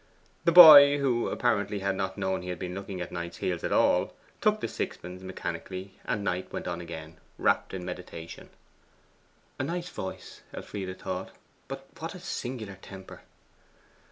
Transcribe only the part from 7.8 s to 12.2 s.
meditation. 'A nice voice,' Elfride thought; 'but what a